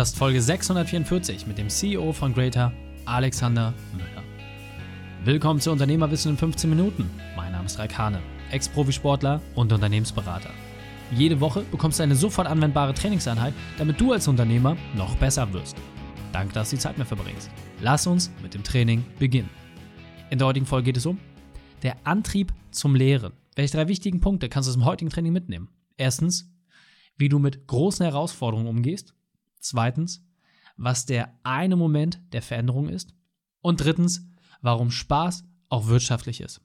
[0.00, 2.72] Das ist Folge 644 mit dem CEO von Greater,
[3.04, 4.22] Alexander Müller.
[5.26, 7.10] Willkommen zu Unternehmerwissen in 15 Minuten.
[7.36, 10.48] Mein Name ist Raikane, Ex-Profisportler und Unternehmensberater.
[11.10, 15.76] Jede Woche bekommst du eine sofort anwendbare Trainingseinheit, damit du als Unternehmer noch besser wirst.
[16.32, 17.50] Danke, dass du die Zeit mit verbringst.
[17.82, 19.50] Lass uns mit dem Training beginnen.
[20.30, 21.18] In der heutigen Folge geht es um
[21.82, 23.34] der Antrieb zum Lehren.
[23.54, 25.68] Welche drei wichtigen Punkte kannst du aus dem heutigen Training mitnehmen?
[25.98, 26.50] Erstens,
[27.18, 29.12] wie du mit großen Herausforderungen umgehst.
[29.60, 30.26] Zweitens,
[30.76, 33.14] was der eine Moment der Veränderung ist.
[33.60, 34.26] Und drittens,
[34.62, 36.62] warum Spaß auch wirtschaftlich ist.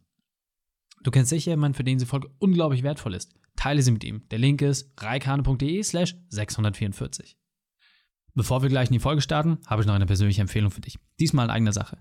[1.03, 3.36] Du kennst sicher jemanden, für den diese Folge unglaublich wertvoll ist.
[3.55, 4.27] Teile sie mit ihm.
[4.30, 7.38] Der Link ist reikane.de slash 644.
[8.34, 11.00] Bevor wir gleich in die Folge starten, habe ich noch eine persönliche Empfehlung für dich.
[11.20, 12.00] Diesmal in eigener Sache.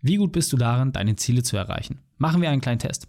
[0.00, 2.02] Wie gut bist du darin, deine Ziele zu erreichen?
[2.18, 3.08] Machen wir einen kleinen Test.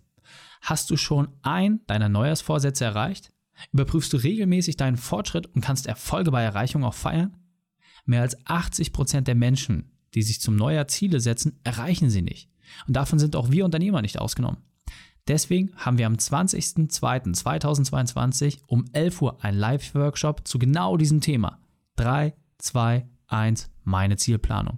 [0.61, 3.33] Hast du schon ein deiner Neujahrsvorsätze erreicht?
[3.71, 7.37] Überprüfst du regelmäßig deinen Fortschritt und kannst Erfolge bei Erreichung auch feiern?
[8.05, 12.49] Mehr als 80% der Menschen, die sich zum Neujahr Ziele setzen, erreichen sie nicht.
[12.87, 14.59] Und davon sind auch wir Unternehmer nicht ausgenommen.
[15.27, 21.57] Deswegen haben wir am 20.02.2022 um 11 Uhr einen Live-Workshop zu genau diesem Thema.
[21.95, 24.77] 3, 2, 1, meine Zielplanung.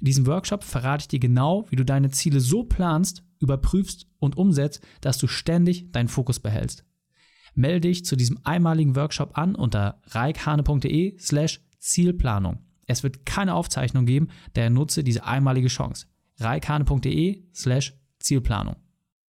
[0.00, 4.36] In diesem Workshop verrate ich dir genau, wie du deine Ziele so planst, überprüfst und
[4.36, 6.84] umsetzt, dass du ständig deinen Fokus behältst.
[7.54, 12.58] Melde dich zu diesem einmaligen Workshop an unter reikhane.de slash Zielplanung.
[12.86, 16.06] Es wird keine Aufzeichnung geben, daher nutze diese einmalige Chance.
[16.38, 18.76] reikhane.de slash Zielplanung.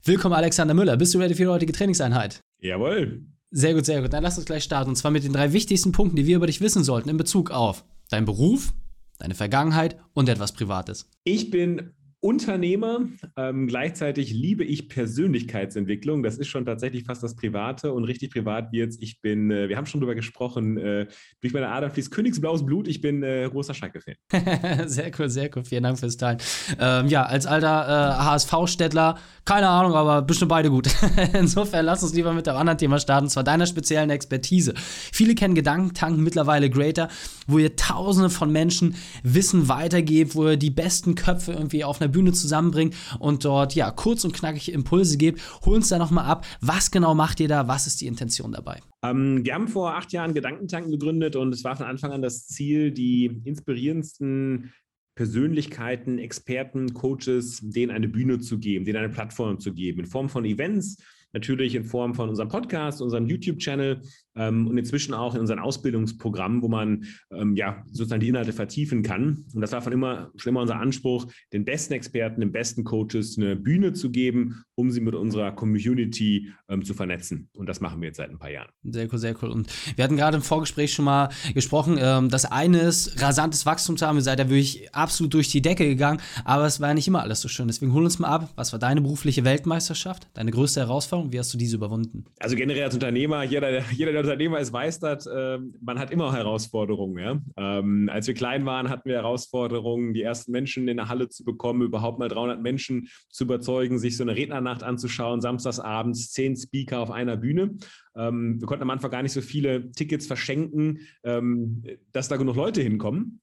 [0.03, 0.97] Willkommen Alexander Müller.
[0.97, 2.39] Bist du ready für die heutige Trainingseinheit?
[2.59, 3.25] Jawohl.
[3.51, 4.13] Sehr gut, sehr gut.
[4.13, 4.89] Dann lass uns gleich starten.
[4.89, 7.51] Und zwar mit den drei wichtigsten Punkten, die wir über dich wissen sollten in Bezug
[7.51, 8.73] auf deinen Beruf,
[9.19, 11.09] deine Vergangenheit und etwas Privates.
[11.23, 11.91] Ich bin
[12.21, 13.01] Unternehmer.
[13.35, 16.21] Ähm, gleichzeitig liebe ich Persönlichkeitsentwicklung.
[16.21, 19.75] Das ist schon tatsächlich fast das Private und richtig privat wird Ich bin, äh, wir
[19.75, 21.07] haben schon drüber gesprochen, äh,
[21.41, 22.87] durch meine Adern fließt Königsblaues Blut.
[22.87, 24.15] Ich bin äh, großer Schalke-Fan.
[24.87, 25.63] sehr cool, sehr cool.
[25.63, 26.37] Vielen Dank fürs Teilen.
[26.79, 30.89] Ähm, ja, als alter äh, HSV-Städtler, keine Ahnung, aber bestimmt beide gut.
[31.33, 34.75] Insofern lass uns lieber mit dem anderen Thema starten, und zwar deiner speziellen Expertise.
[34.77, 37.09] Viele kennen Gedankentanken mittlerweile Greater,
[37.47, 38.93] wo ihr Tausende von Menschen
[39.23, 43.91] Wissen weitergebt, wo ihr die besten Köpfe irgendwie auf einer Bühne zusammenbringt und dort ja
[43.91, 45.41] kurz und knackig Impulse gebt.
[45.65, 46.45] Hol uns da nochmal ab.
[46.61, 47.67] Was genau macht ihr da?
[47.67, 48.79] Was ist die Intention dabei?
[49.03, 52.47] Ähm, wir haben vor acht Jahren Gedankentanken gegründet und es war von Anfang an das
[52.47, 54.71] Ziel, die inspirierendsten
[55.15, 60.29] Persönlichkeiten, Experten, Coaches, denen eine Bühne zu geben, denen eine Plattform zu geben, in Form
[60.29, 60.97] von Events,
[61.33, 64.01] natürlich in Form von unserem Podcast, unserem YouTube-Channel
[64.35, 69.03] ähm, und inzwischen auch in unseren Ausbildungsprogrammen, wo man ähm, ja sozusagen die Inhalte vertiefen
[69.03, 69.45] kann.
[69.53, 73.37] Und das war von immer schon immer unser Anspruch, den besten Experten, den besten Coaches
[73.37, 77.49] eine Bühne zu geben, um sie mit unserer Community ähm, zu vernetzen.
[77.55, 78.69] Und das machen wir jetzt seit ein paar Jahren.
[78.83, 79.49] Sehr cool, sehr cool.
[79.49, 83.97] Und wir hatten gerade im Vorgespräch schon mal gesprochen, ähm, das eine ist, rasantes Wachstum
[83.97, 84.17] zu haben.
[84.17, 87.21] Ihr seid ja wirklich absolut durch die Decke gegangen, aber es war ja nicht immer
[87.21, 87.67] alles so schön.
[87.67, 91.20] Deswegen holen uns mal ab, was war deine berufliche Weltmeisterschaft, deine größte Herausforderung?
[91.29, 92.25] Wie hast du diese überwunden?
[92.39, 94.73] Also generell als Unternehmer, jeder, jeder der Unternehmer ist
[95.03, 97.17] dass äh, man hat immer Herausforderungen.
[97.17, 97.41] Ja?
[97.57, 101.43] Ähm, als wir klein waren, hatten wir Herausforderungen, die ersten Menschen in der Halle zu
[101.43, 106.99] bekommen, überhaupt mal 300 Menschen zu überzeugen, sich so eine Rednernacht anzuschauen, samstagsabends zehn Speaker
[106.99, 107.75] auf einer Bühne.
[108.15, 112.55] Ähm, wir konnten am Anfang gar nicht so viele Tickets verschenken, ähm, dass da genug
[112.55, 113.41] Leute hinkommen.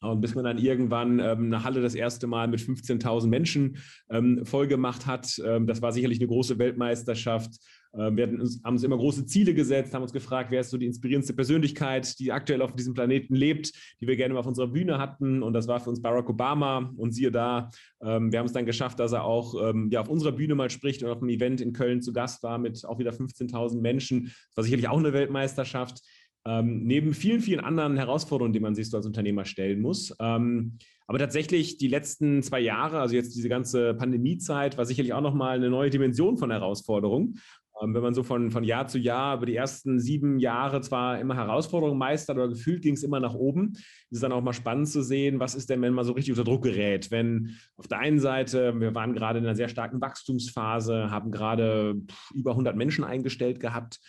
[0.00, 3.78] Und bis man dann irgendwann ähm, eine Halle das erste Mal mit 15.000 Menschen
[4.10, 7.58] ähm, vollgemacht hat, ähm, das war sicherlich eine große Weltmeisterschaft.
[7.98, 10.78] Ähm, wir uns, haben uns immer große Ziele gesetzt, haben uns gefragt, wer ist so
[10.78, 14.68] die inspirierendste Persönlichkeit, die aktuell auf diesem Planeten lebt, die wir gerne mal auf unserer
[14.68, 15.42] Bühne hatten.
[15.42, 16.92] Und das war für uns Barack Obama.
[16.96, 17.70] Und siehe da,
[18.02, 20.70] ähm, wir haben es dann geschafft, dass er auch ähm, ja, auf unserer Bühne mal
[20.70, 24.24] spricht und auf einem Event in Köln zu Gast war mit auch wieder 15.000 Menschen.
[24.24, 26.02] Das war sicherlich auch eine Weltmeisterschaft.
[26.46, 30.14] Ähm, neben vielen, vielen anderen Herausforderungen, die man sich so als Unternehmer stellen muss.
[30.20, 35.20] Ähm, aber tatsächlich die letzten zwei Jahre, also jetzt diese ganze Pandemiezeit, war sicherlich auch
[35.20, 37.40] nochmal eine neue Dimension von Herausforderungen.
[37.82, 41.20] Ähm, wenn man so von, von Jahr zu Jahr über die ersten sieben Jahre zwar
[41.20, 44.52] immer Herausforderungen meistert, aber gefühlt ging es immer nach oben, ist es dann auch mal
[44.52, 47.10] spannend zu sehen, was ist denn, wenn man so richtig unter Druck gerät.
[47.10, 52.00] Wenn auf der einen Seite, wir waren gerade in einer sehr starken Wachstumsphase, haben gerade
[52.34, 54.00] über 100 Menschen eingestellt gehabt,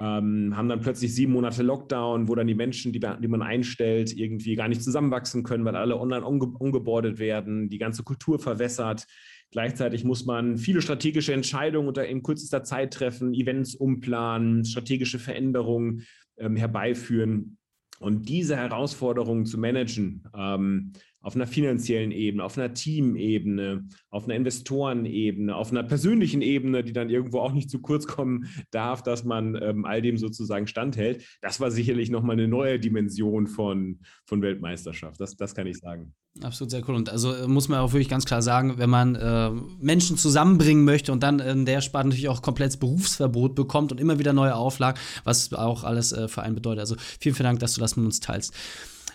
[0.00, 4.16] ähm, haben dann plötzlich sieben Monate Lockdown, wo dann die Menschen, die, die, man einstellt,
[4.16, 9.06] irgendwie gar nicht zusammenwachsen können, weil alle online umge umgebordet werden, die ganze Kultur verwässert.
[9.50, 16.04] Gleichzeitig muss man viele strategische Entscheidungen unter in kürzester Zeit treffen, Events umplanen, strategische Veränderungen
[16.36, 17.58] ähm, herbeiführen.
[17.98, 20.92] Und diese Herausforderungen zu managen, ähm,
[21.28, 26.94] auf einer finanziellen Ebene, auf einer Teamebene, auf einer Investorenebene, auf einer persönlichen Ebene, die
[26.94, 31.22] dann irgendwo auch nicht zu kurz kommen darf, dass man ähm, all dem sozusagen standhält.
[31.42, 35.20] Das war sicherlich nochmal eine neue Dimension von, von Weltmeisterschaft.
[35.20, 36.14] Das, das kann ich sagen.
[36.42, 36.94] Absolut sehr cool.
[36.94, 40.86] Und also äh, muss man auch wirklich ganz klar sagen, wenn man äh, Menschen zusammenbringen
[40.86, 44.54] möchte und dann in der Sparte natürlich auch komplettes Berufsverbot bekommt und immer wieder neue
[44.54, 46.80] Auflagen, was auch alles äh, für einen bedeutet.
[46.80, 48.54] Also vielen, vielen Dank, dass du das mit uns teilst.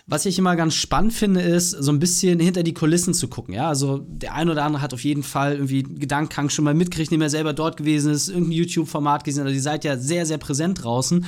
[0.06, 3.54] Was ich immer ganz spannend finde, ist, so ein bisschen hinter die Kulissen zu gucken.
[3.54, 7.10] Ja, also der ein oder andere hat auf jeden Fall irgendwie Gedankenkrank schon mal mitgekriegt,
[7.10, 9.44] indem er selber dort gewesen ist, irgendein YouTube-Format gesehen.
[9.44, 11.24] Also, ihr seid ja sehr, sehr präsent draußen.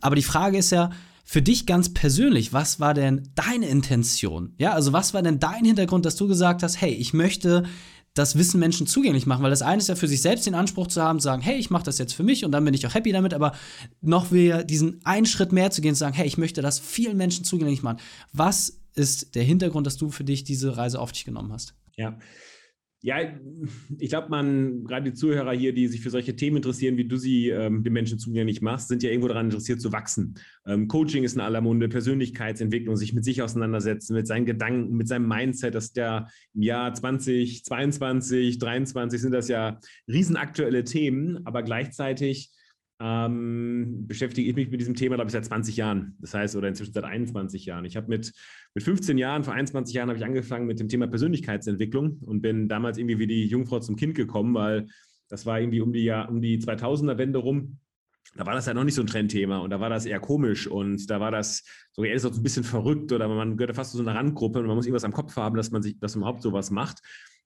[0.00, 0.90] Aber die Frage ist ja,
[1.24, 4.54] für dich ganz persönlich, was war denn deine Intention?
[4.58, 7.62] Ja, also was war denn dein Hintergrund, dass du gesagt hast, hey, ich möchte
[8.20, 10.86] das Wissen Menschen zugänglich machen, weil das eine ist ja für sich selbst den Anspruch
[10.86, 12.86] zu haben, zu sagen, hey, ich mache das jetzt für mich und dann bin ich
[12.86, 13.52] auch happy damit, aber
[14.00, 17.16] noch wieder diesen einen Schritt mehr zu gehen zu sagen, hey, ich möchte das vielen
[17.16, 17.98] Menschen zugänglich machen.
[18.32, 21.74] Was ist der Hintergrund, dass du für dich diese Reise auf dich genommen hast?
[21.96, 22.18] Ja,
[23.02, 23.16] ja,
[23.98, 27.16] ich glaube, man, gerade die Zuhörer hier, die sich für solche Themen interessieren, wie du
[27.16, 30.34] sie ähm, den Menschen zugänglich machst, sind ja irgendwo daran interessiert zu wachsen.
[30.66, 35.08] Ähm, Coaching ist in aller Munde, Persönlichkeitsentwicklung, sich mit sich auseinandersetzen, mit seinen Gedanken, mit
[35.08, 42.50] seinem Mindset, dass der im Jahr 2022, 2023 sind das ja riesenaktuelle Themen, aber gleichzeitig
[43.00, 46.16] ähm, beschäftige ich mich mit diesem Thema, glaube ich, seit 20 Jahren.
[46.20, 47.86] Das heißt, oder inzwischen seit 21 Jahren.
[47.86, 48.32] Ich habe mit,
[48.74, 52.68] mit 15 Jahren, vor 21 Jahren habe ich angefangen mit dem Thema Persönlichkeitsentwicklung und bin
[52.68, 54.86] damals irgendwie wie die Jungfrau zum Kind gekommen, weil
[55.28, 57.78] das war irgendwie um die, Jahr, um die 2000er-Wende rum.
[58.36, 60.66] Da war das ja noch nicht so ein Trendthema und da war das eher komisch
[60.66, 63.96] und da war das so eher so ein bisschen verrückt oder man gehörte fast zu
[63.96, 66.22] so einer Randgruppe und man muss irgendwas am Kopf haben, dass man sich, dass man
[66.22, 67.00] überhaupt sowas macht.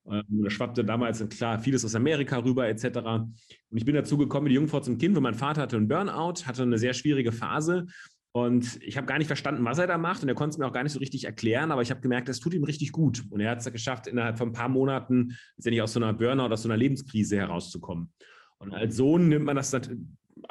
[0.09, 2.85] Ähm, da schwappte damals klar vieles aus Amerika rüber etc.
[2.97, 6.45] Und ich bin dazu gekommen, die Jungfrau zum Kind, weil mein Vater hatte einen Burnout,
[6.45, 7.87] hatte eine sehr schwierige Phase.
[8.31, 10.21] Und ich habe gar nicht verstanden, was er da macht.
[10.21, 11.71] Und er konnte es mir auch gar nicht so richtig erklären.
[11.71, 13.23] Aber ich habe gemerkt, es tut ihm richtig gut.
[13.29, 16.53] Und er hat es geschafft, innerhalb von ein paar Monaten letztendlich aus so einer Burnout,
[16.53, 18.11] aus so einer Lebenskrise herauszukommen.
[18.57, 19.71] Und als Sohn nimmt man das,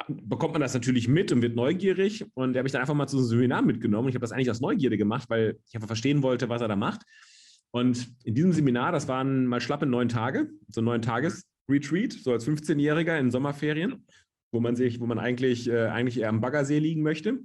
[0.07, 2.25] bekommt man das natürlich mit und wird neugierig.
[2.33, 4.09] Und er habe ich dann einfach mal zu so einem Seminar mitgenommen.
[4.09, 6.75] Ich habe das eigentlich aus Neugierde gemacht, weil ich einfach verstehen wollte, was er da
[6.75, 7.03] macht.
[7.75, 12.47] Und in diesem Seminar, das waren mal schlappe neun Tage, so neun Tages-Retreat, so als
[12.47, 14.05] 15-Jähriger in Sommerferien,
[14.53, 17.39] wo man sich, wo man eigentlich, äh, eigentlich eher am Baggersee liegen möchte.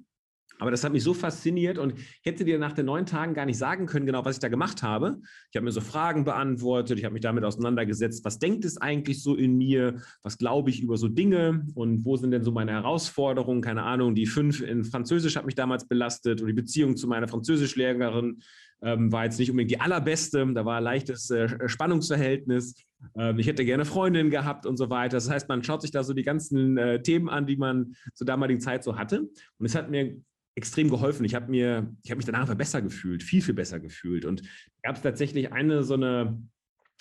[0.61, 3.45] Aber das hat mich so fasziniert und ich hätte dir nach den neun Tagen gar
[3.45, 5.19] nicht sagen können, genau was ich da gemacht habe.
[5.51, 9.25] Ich habe mir so Fragen beantwortet, ich habe mich damit auseinandergesetzt, was denkt es eigentlich
[9.25, 12.71] so in mir, was glaube ich über so Dinge und wo sind denn so meine
[12.71, 17.09] Herausforderungen, keine Ahnung, die fünf in Französisch hat mich damals belastet und die Beziehung zu
[17.09, 18.41] meiner Französischlehrerin
[18.83, 22.75] ähm, war jetzt nicht unbedingt die allerbeste, da war ein leichtes äh, Spannungsverhältnis.
[23.17, 25.17] Ähm, ich hätte gerne Freundin gehabt und so weiter.
[25.17, 28.27] Das heißt, man schaut sich da so die ganzen äh, Themen an, die man zur
[28.27, 29.21] damaligen Zeit so hatte.
[29.21, 30.17] Und es hat mir
[30.55, 31.25] extrem geholfen.
[31.25, 34.25] Ich habe mir, ich habe mich danach besser gefühlt, viel, viel besser gefühlt.
[34.25, 34.43] Und
[34.83, 36.43] gab es tatsächlich eine so eine,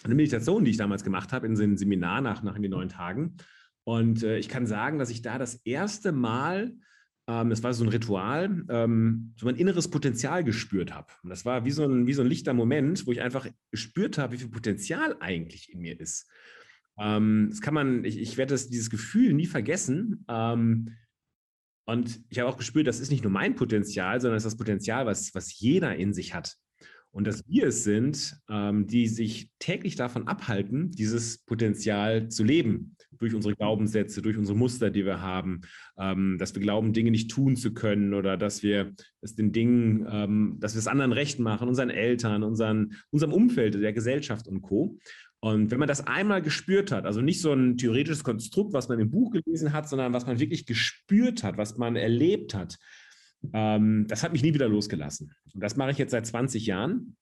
[0.04, 2.90] eine Meditation, die ich damals gemacht habe in so einem Seminar nach, nach den neun
[2.90, 3.38] Tagen.
[3.84, 6.74] Und äh, ich kann sagen, dass ich da das erste Mal
[7.30, 11.14] ähm, das war so ein Ritual, ähm, so mein inneres Potenzial gespürt habe.
[11.22, 14.18] Und das war wie so, ein, wie so ein lichter Moment, wo ich einfach gespürt
[14.18, 16.28] habe, wie viel Potenzial eigentlich in mir ist.
[16.98, 20.26] Ähm, das kann man, ich, ich werde dieses Gefühl nie vergessen.
[20.28, 20.96] Ähm,
[21.86, 24.58] und ich habe auch gespürt, das ist nicht nur mein Potenzial, sondern das ist das
[24.58, 26.56] Potenzial, was, was jeder in sich hat.
[27.12, 32.96] Und dass wir es sind, ähm, die sich täglich davon abhalten, dieses Potenzial zu leben,
[33.20, 35.62] durch unsere Glaubenssätze, durch unsere Muster, die wir haben,
[35.98, 40.08] ähm, dass wir glauben, Dinge nicht tun zu können oder dass wir es den Dingen,
[40.10, 44.62] ähm, dass wir es anderen recht machen, unseren Eltern, unseren, unserem Umfeld, der Gesellschaft und
[44.62, 44.98] Co.
[45.42, 49.00] Und wenn man das einmal gespürt hat, also nicht so ein theoretisches Konstrukt, was man
[49.00, 52.78] im Buch gelesen hat, sondern was man wirklich gespürt hat, was man erlebt hat,
[53.54, 55.34] ähm, das hat mich nie wieder losgelassen.
[55.54, 57.16] Und das mache ich jetzt seit 20 Jahren.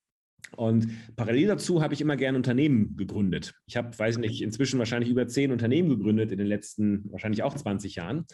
[0.56, 3.54] Und parallel dazu habe ich immer gerne Unternehmen gegründet.
[3.66, 7.56] Ich habe, weiß nicht, inzwischen wahrscheinlich über zehn Unternehmen gegründet in den letzten wahrscheinlich auch
[7.56, 8.26] 20 Jahren.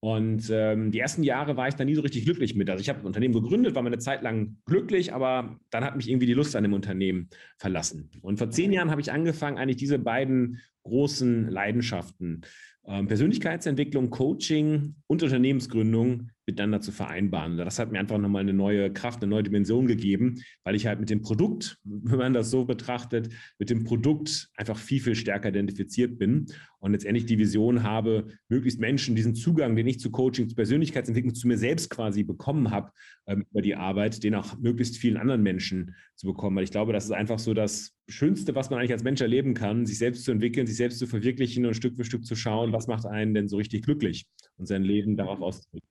[0.00, 2.68] Und ähm, die ersten Jahre war ich da nie so richtig glücklich mit.
[2.68, 5.96] Also ich habe ein Unternehmen gegründet, war mal eine Zeit lang glücklich, aber dann hat
[5.96, 8.10] mich irgendwie die Lust an dem Unternehmen verlassen.
[8.20, 12.42] Und vor zehn Jahren habe ich angefangen, eigentlich diese beiden großen Leidenschaften,
[12.86, 17.56] ähm, Persönlichkeitsentwicklung, Coaching und Unternehmensgründung miteinander zu vereinbaren.
[17.56, 21.00] Das hat mir einfach nochmal eine neue Kraft, eine neue Dimension gegeben, weil ich halt
[21.00, 25.48] mit dem Produkt, wenn man das so betrachtet, mit dem Produkt einfach viel, viel stärker
[25.48, 26.46] identifiziert bin
[26.78, 31.34] und letztendlich die Vision habe, möglichst Menschen diesen Zugang, den ich zu Coaching, zu Persönlichkeitsentwicklung,
[31.34, 32.92] zu mir selbst quasi bekommen habe
[33.26, 36.56] ähm, über die Arbeit, den auch möglichst vielen anderen Menschen zu bekommen.
[36.56, 39.54] Weil ich glaube, das ist einfach so das Schönste, was man eigentlich als Mensch erleben
[39.54, 42.72] kann, sich selbst zu entwickeln, sich selbst zu verwirklichen und Stück für Stück zu schauen,
[42.72, 44.26] was macht einen denn so richtig glücklich
[44.56, 45.82] und sein Leben darauf auszudrücken.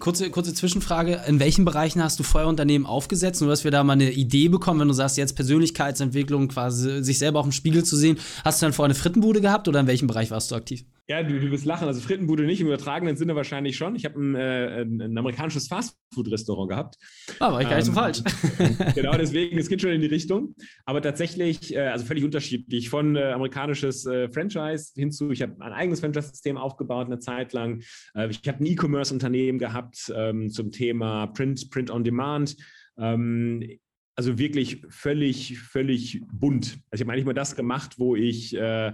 [0.00, 3.40] Kurze, kurze Zwischenfrage: In welchen Bereichen hast du vorher Unternehmen aufgesetzt?
[3.40, 7.18] Nur, dass wir da mal eine Idee bekommen, wenn du sagst, jetzt Persönlichkeitsentwicklung, quasi sich
[7.18, 8.18] selber auf dem Spiegel zu sehen.
[8.44, 10.84] Hast du dann vorher eine Frittenbude gehabt oder in welchem Bereich warst du aktiv?
[11.10, 11.88] Ja, du, du wirst lachen.
[11.88, 13.96] Also Frittenbude nicht, im übertragenen Sinne wahrscheinlich schon.
[13.96, 16.98] Ich habe ein, äh, ein, ein, amerikanisches Fastfood-Restaurant gehabt.
[17.40, 18.22] Ah, war ich gar nicht so ähm, falsch.
[18.94, 20.54] genau, deswegen, es geht schon in die Richtung.
[20.84, 22.90] Aber tatsächlich, äh, also völlig unterschiedlich.
[22.90, 27.82] Von äh, amerikanisches äh, Franchise hinzu, ich habe ein eigenes Franchise-System aufgebaut eine Zeit lang.
[28.14, 32.54] Äh, ich habe ein E-Commerce-Unternehmen gehabt ähm, zum Thema Print, Print on Demand.
[32.96, 33.68] Ähm,
[34.14, 36.78] also wirklich völlig, völlig bunt.
[36.90, 38.92] Also ich habe eigentlich mal das gemacht, wo ich äh,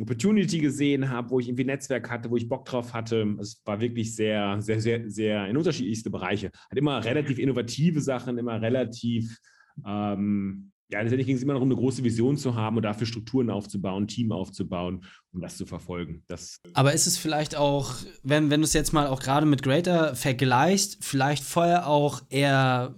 [0.00, 3.36] Opportunity gesehen habe, wo ich irgendwie Netzwerk hatte, wo ich Bock drauf hatte.
[3.40, 6.50] Es war wirklich sehr, sehr, sehr, sehr in unterschiedlichste Bereiche.
[6.70, 9.38] Hat immer relativ innovative Sachen, immer relativ,
[9.86, 13.50] ähm, ja, letztendlich ging es immer darum, eine große Vision zu haben und dafür Strukturen
[13.50, 16.22] aufzubauen, Team aufzubauen, um das zu verfolgen.
[16.26, 19.62] Das Aber ist es vielleicht auch, wenn, wenn du es jetzt mal auch gerade mit
[19.62, 22.94] Greater vergleichst, vielleicht vorher auch eher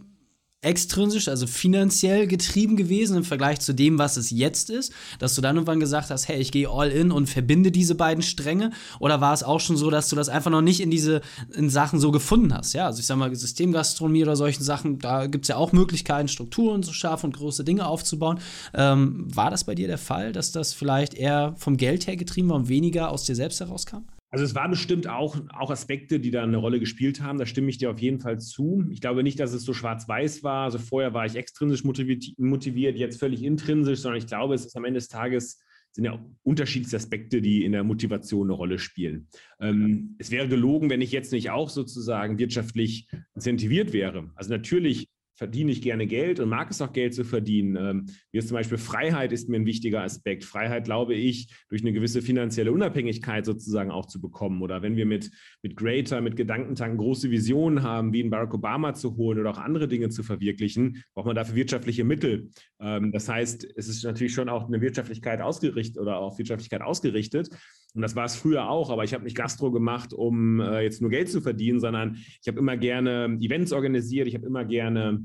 [0.64, 4.92] extrinsisch, also finanziell getrieben gewesen im Vergleich zu dem, was es jetzt ist?
[5.18, 8.22] Dass du dann irgendwann gesagt hast, hey, ich gehe all in und verbinde diese beiden
[8.22, 8.70] Stränge?
[9.00, 11.20] Oder war es auch schon so, dass du das einfach noch nicht in diese
[11.54, 12.72] in Sachen so gefunden hast?
[12.72, 16.28] Ja, also ich sag mal, Systemgastronomie oder solchen Sachen, da gibt es ja auch Möglichkeiten,
[16.28, 18.38] Strukturen zu schaffen und große Dinge aufzubauen.
[18.72, 22.48] Ähm, war das bei dir der Fall, dass das vielleicht eher vom Geld her getrieben
[22.48, 24.04] war und weniger aus dir selbst herauskam?
[24.34, 27.38] Also es war bestimmt auch, auch Aspekte, die da eine Rolle gespielt haben.
[27.38, 28.84] Da stimme ich dir auf jeden Fall zu.
[28.90, 30.64] Ich glaube nicht, dass es so schwarz-weiß war.
[30.64, 34.86] Also vorher war ich extrinsisch motiviert, jetzt völlig intrinsisch, sondern ich glaube, es ist am
[34.86, 35.62] Ende des Tages
[35.92, 39.28] sind ja unterschiedliche Aspekte, die in der Motivation eine Rolle spielen.
[39.60, 44.32] Ähm, es wäre gelogen, wenn ich jetzt nicht auch sozusagen wirtschaftlich incentiviert wäre.
[44.34, 47.76] Also natürlich verdiene ich gerne Geld und mag es auch Geld zu verdienen.
[47.76, 50.44] Ähm, wie zum Beispiel Freiheit ist mir ein wichtiger Aspekt.
[50.44, 54.62] Freiheit, glaube ich, durch eine gewisse finanzielle Unabhängigkeit sozusagen auch zu bekommen.
[54.62, 55.30] Oder wenn wir mit,
[55.62, 59.58] mit Greater, mit Gedankentanken große Visionen haben, wie einen Barack Obama zu holen oder auch
[59.58, 62.50] andere Dinge zu verwirklichen, braucht man dafür wirtschaftliche Mittel.
[62.80, 67.48] Ähm, das heißt, es ist natürlich schon auch eine Wirtschaftlichkeit ausgerichtet oder auf Wirtschaftlichkeit ausgerichtet.
[67.94, 71.00] Und das war es früher auch, aber ich habe nicht Gastro gemacht, um äh, jetzt
[71.00, 75.24] nur Geld zu verdienen, sondern ich habe immer gerne Events organisiert, ich habe immer gerne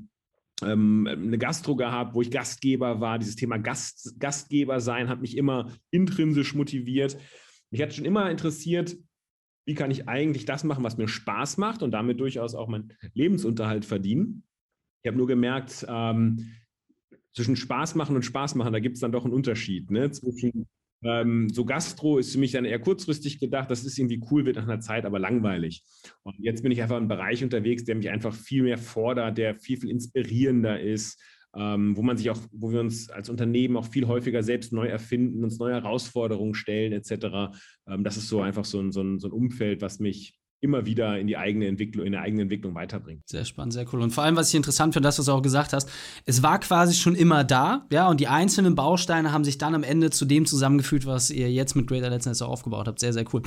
[0.62, 3.18] ähm, eine Gastro gehabt, wo ich Gastgeber war.
[3.18, 7.18] Dieses Thema Gast, Gastgeber sein hat mich immer intrinsisch motiviert.
[7.72, 8.96] Mich hat schon immer interessiert,
[9.66, 12.94] wie kann ich eigentlich das machen, was mir Spaß macht und damit durchaus auch meinen
[13.14, 14.44] Lebensunterhalt verdienen.
[15.04, 16.56] Ich habe nur gemerkt, ähm,
[17.34, 20.12] zwischen Spaß machen und Spaß machen, da gibt es dann doch einen Unterschied ne?
[20.12, 20.68] zwischen
[21.04, 23.72] ähm, so Gastro ist für mich dann eher kurzfristig gedacht.
[23.72, 25.84] Das ist irgendwie cool, wird nach einer Zeit aber langweilig.
[26.24, 29.56] Und jetzt bin ich einfach im Bereich unterwegs, der mich einfach viel mehr fordert, der
[29.56, 31.22] viel, viel inspirierender ist,
[31.56, 34.88] ähm, wo man sich auch, wo wir uns als Unternehmen auch viel häufiger selbst neu
[34.88, 37.58] erfinden, uns neue Herausforderungen stellen, etc.
[37.88, 40.86] Ähm, das ist so einfach so ein, so ein, so ein Umfeld, was mich immer
[40.86, 43.28] wieder in die eigene Entwicklung, in der eigene Entwicklung weiterbringt.
[43.28, 44.02] Sehr spannend, sehr cool.
[44.02, 45.90] Und vor allem, was ich interessant finde, das, was du auch gesagt hast,
[46.26, 49.84] es war quasi schon immer da, ja, und die einzelnen Bausteine haben sich dann am
[49.84, 53.00] Ende zu dem zusammengefügt, was ihr jetzt mit Greater letztendlich auch aufgebaut habt.
[53.00, 53.42] Sehr, sehr cool.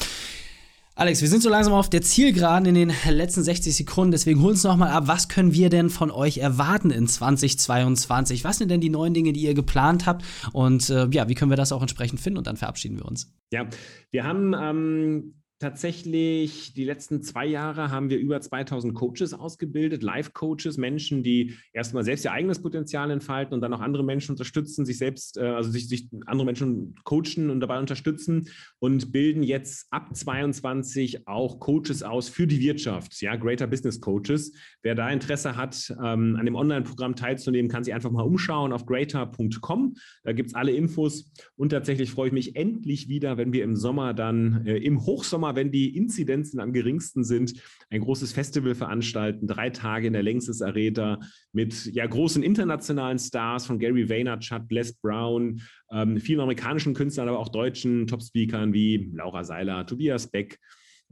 [0.94, 4.50] Alex, wir sind so langsam auf der Zielgeraden in den letzten 60 Sekunden, deswegen hol
[4.50, 8.44] uns nochmal ab, was können wir denn von euch erwarten in 2022?
[8.44, 10.22] Was sind denn die neuen Dinge, die ihr geplant habt?
[10.52, 12.36] Und äh, ja, wie können wir das auch entsprechend finden?
[12.36, 13.32] Und dann verabschieden wir uns.
[13.52, 13.66] Ja,
[14.10, 20.76] wir haben ähm tatsächlich die letzten zwei Jahre haben wir über 2000 Coaches ausgebildet, Live-Coaches,
[20.76, 24.98] Menschen, die erstmal selbst ihr eigenes Potenzial entfalten und dann auch andere Menschen unterstützen, sich
[24.98, 28.48] selbst, äh, also sich, sich andere Menschen coachen und dabei unterstützen
[28.80, 34.52] und bilden jetzt ab 22 auch Coaches aus für die Wirtschaft, ja, Greater Business Coaches.
[34.82, 38.84] Wer da Interesse hat, ähm, an dem Online-Programm teilzunehmen, kann sich einfach mal umschauen auf
[38.84, 39.94] greater.com.
[40.24, 43.76] Da gibt es alle Infos und tatsächlich freue ich mich endlich wieder, wenn wir im
[43.76, 47.54] Sommer dann äh, im Hochsommer wenn die Inzidenzen am geringsten sind,
[47.90, 51.20] ein großes Festival veranstalten, drei Tage in der Längstes Arena
[51.52, 57.38] mit ja, großen internationalen Stars von Gary Vaynerchuk, Les Brown, ähm, vielen amerikanischen Künstlern, aber
[57.38, 60.58] auch deutschen Top-Speakern wie Laura Seiler, Tobias Beck,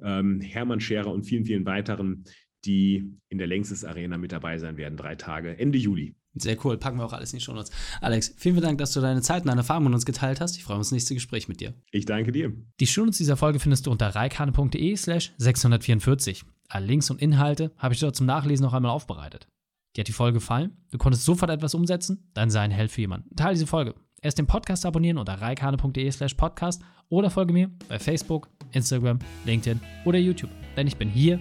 [0.03, 2.25] ähm, Hermann Scherer und vielen, vielen weiteren,
[2.65, 6.15] die in der Längstes Arena mit dabei sein werden, drei Tage, Ende Juli.
[6.35, 7.73] Sehr cool, packen wir auch alles in die Shownotes.
[8.01, 10.57] Alex, vielen Dank, dass du deine Zeit und deine Erfahrungen mit uns geteilt hast.
[10.57, 11.75] Ich freue mich aufs nächste Gespräch mit dir.
[11.91, 12.53] Ich danke dir.
[12.79, 16.45] Die Shownotes dieser Folge findest du unter reikane.de slash 644.
[16.69, 19.49] Alle Links und Inhalte habe ich dort zum Nachlesen noch einmal aufbereitet.
[19.97, 20.77] Dir hat die Folge gefallen?
[20.93, 22.31] Du konntest sofort etwas umsetzen?
[22.33, 23.35] Dann sei ein Held für jemanden.
[23.35, 23.97] Teile diese Folge.
[24.23, 29.81] Erst den Podcast abonnieren unter reikane.de slash podcast oder folge mir bei Facebook, Instagram, LinkedIn
[30.05, 30.51] oder YouTube.
[30.77, 31.41] Denn ich bin hier,